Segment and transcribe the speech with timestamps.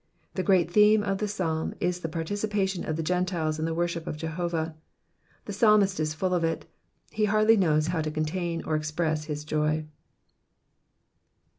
[0.33, 4.07] The great theme of the psalm is the participation of the Gentiles in the worship
[4.07, 4.75] of Jehovah;
[5.45, 6.65] the psalmist is full of it,
[7.11, 9.85] he hardly knows how to contain or express his joy.